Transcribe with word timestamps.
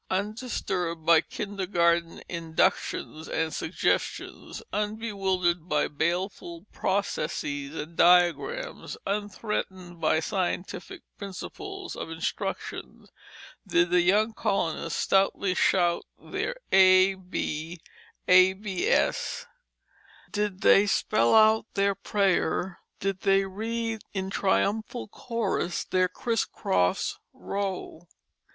Undisturbed 0.09 1.05
by 1.05 1.21
kindergarten 1.21 2.23
inductions 2.27 3.29
and 3.29 3.53
suggestions, 3.53 4.63
unbewildered 4.73 5.69
by 5.69 5.87
baleful 5.87 6.65
processes 6.73 7.75
and 7.75 7.95
diagrams, 7.97 8.97
unthreatened 9.05 10.01
by 10.01 10.19
scientific 10.19 11.03
principles 11.19 11.95
of 11.95 12.09
instruction, 12.09 13.05
did 13.67 13.91
the 13.91 14.01
young 14.01 14.33
colonists 14.33 14.99
stoutly 14.99 15.53
shout 15.53 16.01
their 16.17 16.55
a 16.71 17.13
b 17.13 17.79
abs, 18.27 19.45
did 20.31 20.61
they 20.61 20.87
spell 20.87 21.35
out 21.35 21.67
their 21.75 21.93
prayer, 21.93 22.79
did 22.99 23.19
they 23.19 23.45
read 23.45 24.01
in 24.13 24.31
triumphal 24.31 25.07
chorus 25.07 25.83
their 25.83 26.07
criss 26.07 26.43
cross 26.43 27.19
row. 27.33 28.07